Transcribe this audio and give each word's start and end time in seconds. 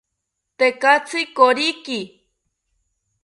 Tekatzi 0.57 1.21
koriki 1.37 1.99